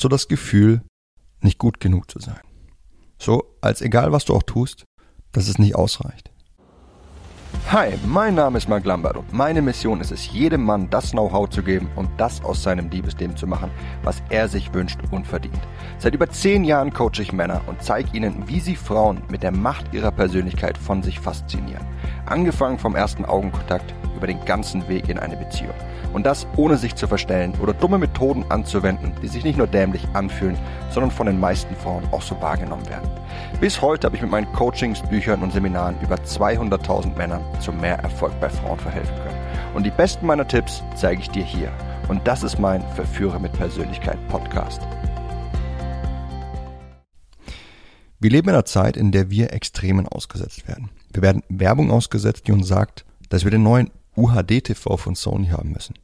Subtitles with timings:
[0.00, 0.80] hast du das Gefühl,
[1.42, 2.40] nicht gut genug zu sein.
[3.18, 4.84] So, als egal was du auch tust,
[5.30, 6.30] dass es nicht ausreicht.
[7.70, 11.50] Hi, mein Name ist Mark Lambert und meine Mission ist es, jedem Mann das Know-how
[11.50, 13.70] zu geben und das aus seinem Liebesleben zu machen,
[14.02, 15.60] was er sich wünscht und verdient.
[15.98, 19.52] Seit über zehn Jahren coache ich Männer und zeige ihnen, wie sie Frauen mit der
[19.52, 21.84] Macht ihrer Persönlichkeit von sich faszinieren.
[22.24, 25.72] Angefangen vom ersten Augenkontakt über den ganzen Weg in eine Beziehung.
[26.12, 30.06] Und das ohne sich zu verstellen oder dumme Methoden anzuwenden, die sich nicht nur dämlich
[30.12, 30.58] anfühlen,
[30.90, 33.08] sondern von den meisten Frauen auch so wahrgenommen werden.
[33.62, 37.98] Bis heute habe ich mit meinen Coachings, Büchern und Seminaren über 200.000 Männern zu mehr
[38.00, 39.38] Erfolg bei Frauen verhelfen können.
[39.74, 41.72] Und die besten meiner Tipps zeige ich dir hier.
[42.08, 44.82] Und das ist mein Verführer mit Persönlichkeit Podcast.
[48.18, 50.90] Wir leben in einer Zeit, in der wir Extremen ausgesetzt werden.
[51.10, 55.72] Wir werden Werbung ausgesetzt, die uns sagt, dass wir den neuen UHD-TV von Sony haben
[55.72, 55.94] müssen.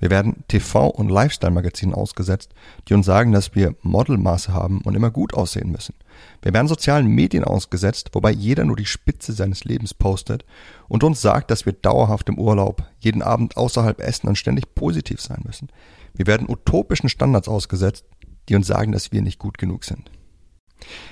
[0.00, 2.52] Wir werden TV- und Lifestyle-Magazinen ausgesetzt,
[2.88, 5.94] die uns sagen, dass wir Modelmaße haben und immer gut aussehen müssen.
[6.42, 10.44] Wir werden sozialen Medien ausgesetzt, wobei jeder nur die Spitze seines Lebens postet
[10.88, 15.20] und uns sagt, dass wir dauerhaft im Urlaub, jeden Abend außerhalb essen und ständig positiv
[15.20, 15.68] sein müssen.
[16.14, 18.04] Wir werden utopischen Standards ausgesetzt,
[18.48, 20.10] die uns sagen, dass wir nicht gut genug sind.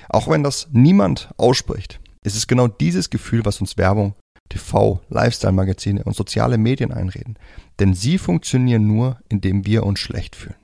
[0.09, 4.15] Auch wenn das niemand ausspricht, ist es genau dieses Gefühl, was uns Werbung
[4.49, 7.37] TV, Lifestyle-Magazine und soziale Medien einreden.
[7.79, 10.55] Denn sie funktionieren nur, indem wir uns schlecht fühlen.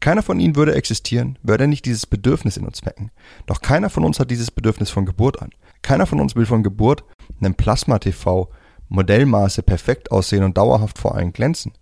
[0.00, 3.10] Keiner von ihnen würde existieren, würde nicht dieses Bedürfnis in uns wecken.
[3.46, 5.50] Doch keiner von uns hat dieses Bedürfnis von Geburt an.
[5.82, 7.04] Keiner von uns will von Geburt
[7.40, 8.48] einem Plasma-TV
[8.88, 11.72] Modellmaße perfekt aussehen und dauerhaft vor allen glänzen.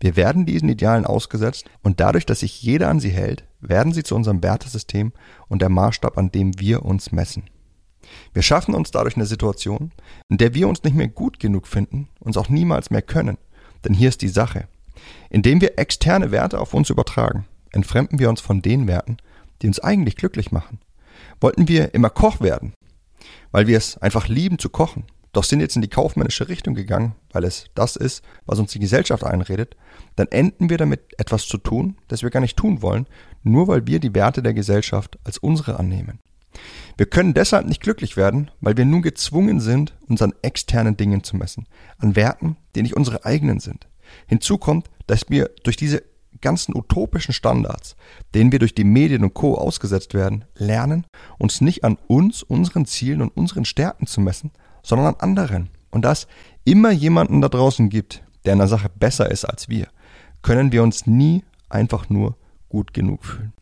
[0.00, 4.02] Wir werden diesen Idealen ausgesetzt und dadurch, dass sich jeder an sie hält, werden sie
[4.02, 5.12] zu unserem Wertesystem
[5.48, 7.44] und der Maßstab, an dem wir uns messen.
[8.32, 9.92] Wir schaffen uns dadurch eine Situation,
[10.28, 13.38] in der wir uns nicht mehr gut genug finden, uns auch niemals mehr können.
[13.84, 14.68] Denn hier ist die Sache.
[15.30, 19.16] Indem wir externe Werte auf uns übertragen, entfremden wir uns von den Werten,
[19.60, 20.78] die uns eigentlich glücklich machen.
[21.40, 22.74] Wollten wir immer Koch werden,
[23.50, 27.14] weil wir es einfach lieben zu kochen, doch sind jetzt in die kaufmännische Richtung gegangen,
[27.32, 29.76] weil es das ist, was uns die Gesellschaft einredet,
[30.16, 33.06] dann enden wir damit etwas zu tun, das wir gar nicht tun wollen,
[33.42, 36.18] nur weil wir die Werte der Gesellschaft als unsere annehmen.
[36.96, 41.24] Wir können deshalb nicht glücklich werden, weil wir nun gezwungen sind, uns an externen Dingen
[41.24, 41.66] zu messen,
[41.98, 43.88] an Werten, die nicht unsere eigenen sind.
[44.26, 46.02] Hinzu kommt, dass wir durch diese
[46.40, 47.96] ganzen utopischen Standards,
[48.34, 49.54] denen wir durch die Medien und Co.
[49.54, 51.06] ausgesetzt werden, lernen,
[51.38, 54.50] uns nicht an uns, unseren Zielen und unseren Stärken zu messen,
[54.82, 55.70] sondern an anderen.
[55.90, 56.26] Und da es
[56.64, 59.88] immer jemanden da draußen gibt, der in der Sache besser ist als wir,
[60.42, 62.36] können wir uns nie einfach nur
[62.68, 63.52] gut genug fühlen.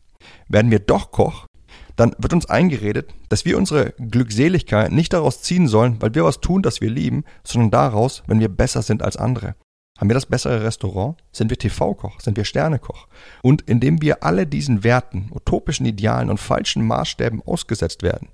[0.47, 1.45] Werden wir doch Koch,
[1.95, 6.41] dann wird uns eingeredet, dass wir unsere Glückseligkeit nicht daraus ziehen sollen, weil wir was
[6.41, 9.55] tun, das wir lieben, sondern daraus, wenn wir besser sind als andere.
[9.99, 11.17] Haben wir das bessere Restaurant?
[11.31, 12.21] Sind wir TV-Koch?
[12.21, 13.07] Sind wir Sternekoch?
[13.43, 18.29] Und indem wir alle diesen Werten, utopischen Idealen und falschen Maßstäben ausgesetzt werden,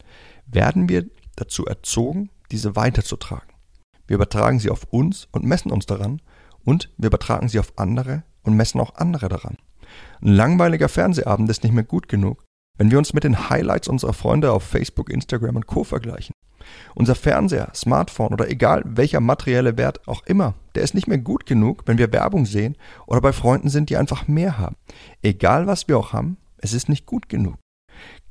[0.45, 3.49] werden wir dazu erzogen, diese weiterzutragen.
[4.07, 6.21] Wir übertragen sie auf uns und messen uns daran
[6.63, 9.57] und wir übertragen sie auf andere und messen auch andere daran.
[10.21, 12.45] Ein langweiliger Fernsehabend ist nicht mehr gut genug,
[12.77, 16.33] wenn wir uns mit den Highlights unserer Freunde auf Facebook, Instagram und Co vergleichen.
[16.95, 21.45] Unser Fernseher, Smartphone oder egal welcher materielle Wert auch immer, der ist nicht mehr gut
[21.45, 24.75] genug, wenn wir Werbung sehen oder bei Freunden sind, die einfach mehr haben.
[25.21, 27.55] Egal was wir auch haben, es ist nicht gut genug.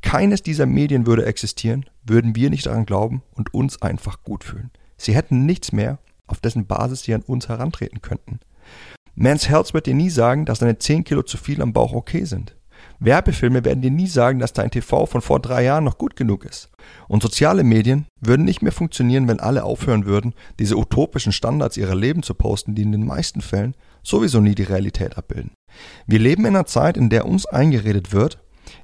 [0.03, 4.71] Keines dieser Medien würde existieren, würden wir nicht daran glauben und uns einfach gut fühlen.
[4.97, 8.41] Sie hätten nichts mehr, auf dessen Basis sie an uns herantreten könnten.
[9.15, 12.25] Mans Health wird dir nie sagen, dass deine 10 Kilo zu viel am Bauch okay
[12.25, 12.55] sind.
[12.99, 16.45] Werbefilme werden dir nie sagen, dass dein TV von vor drei Jahren noch gut genug
[16.45, 16.71] ist.
[17.09, 21.95] Und soziale Medien würden nicht mehr funktionieren, wenn alle aufhören würden, diese utopischen Standards ihrer
[21.95, 25.53] Leben zu posten, die in den meisten Fällen sowieso nie die Realität abbilden.
[26.07, 28.39] Wir leben in einer Zeit, in der uns eingeredet wird,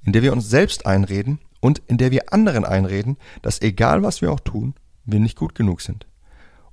[0.05, 4.21] in der wir uns selbst einreden und in der wir anderen einreden, dass egal was
[4.21, 4.75] wir auch tun,
[5.05, 6.07] wir nicht gut genug sind.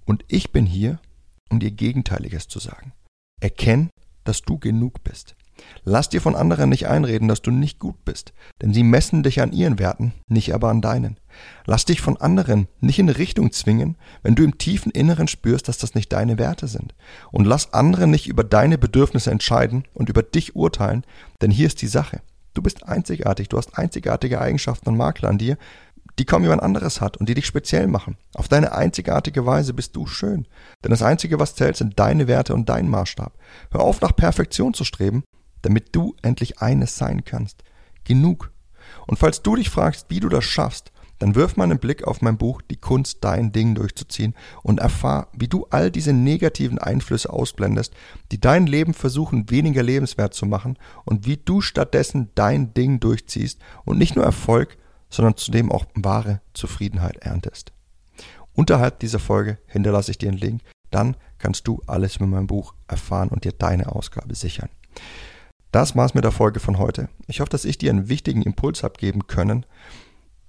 [0.06, 1.00] Und ich bin hier,
[1.50, 2.94] um dir Gegenteiliges zu sagen.
[3.40, 3.90] Erkenn,
[4.24, 5.36] dass du genug bist.
[5.84, 9.42] Lass dir von anderen nicht einreden, dass du nicht gut bist, denn sie messen dich
[9.42, 11.20] an ihren Werten, nicht aber an deinen.
[11.66, 15.78] Lass dich von anderen nicht in Richtung zwingen, wenn du im tiefen Inneren spürst, dass
[15.78, 16.96] das nicht deine Werte sind.
[17.32, 21.06] Und lass andere nicht über deine Bedürfnisse entscheiden und über dich urteilen,
[21.42, 22.22] denn hier ist die Sache.
[22.54, 25.58] Du bist einzigartig, du hast einzigartige Eigenschaften und Makel an dir,
[26.18, 28.18] die kaum jemand anderes hat und die dich speziell machen.
[28.34, 30.48] Auf deine einzigartige Weise bist du schön.
[30.84, 33.34] Denn das Einzige, was zählt, sind deine Werte und dein Maßstab.
[33.72, 35.24] Hör auf, nach Perfektion zu streben
[35.62, 37.64] damit du endlich eines sein kannst.
[38.04, 38.52] Genug.
[39.08, 42.22] Und falls du dich fragst, wie du das schaffst, dann wirf mal einen Blick auf
[42.22, 44.34] mein Buch Die Kunst, dein Ding durchzuziehen
[44.64, 47.94] und erfahr, wie du all diese negativen Einflüsse ausblendest,
[48.32, 53.60] die dein Leben versuchen weniger lebenswert zu machen und wie du stattdessen dein Ding durchziehst
[53.84, 54.78] und nicht nur Erfolg,
[55.10, 57.74] sondern zudem auch wahre Zufriedenheit erntest.
[58.54, 62.74] Unterhalb dieser Folge hinterlasse ich dir einen Link, dann kannst du alles mit meinem Buch
[62.88, 64.70] erfahren und dir deine Ausgabe sichern.
[65.72, 67.10] Das war's mit der Folge von heute.
[67.28, 69.66] Ich hoffe, dass ich dir einen wichtigen Impuls habe geben können,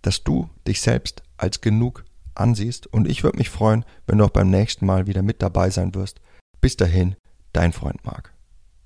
[0.00, 4.30] dass du dich selbst als genug ansiehst und ich würde mich freuen, wenn du auch
[4.30, 6.20] beim nächsten Mal wieder mit dabei sein wirst.
[6.60, 7.16] Bis dahin,
[7.52, 8.32] dein Freund Marc.